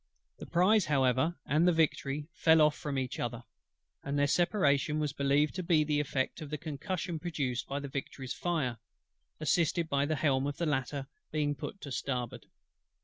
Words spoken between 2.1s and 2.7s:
fell